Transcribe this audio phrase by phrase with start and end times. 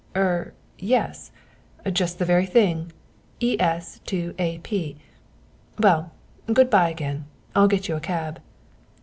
[0.15, 1.29] "Er yes
[1.93, 2.91] just the very thing.
[3.39, 3.99] E.S.
[4.07, 4.97] to A.P.
[5.77, 6.11] well,
[6.51, 7.25] good bye again.
[7.55, 8.41] I'll get you a cab."